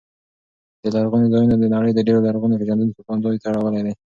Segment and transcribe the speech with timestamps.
[0.81, 3.93] دې لرغونو ځایونو د نړۍ د ډېرو لرغون پېژندونکو پام ځان ته اړولی دی.